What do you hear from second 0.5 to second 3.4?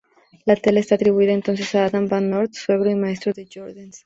tela estaba atribuida entonces a Adam van Noort, suegro y maestro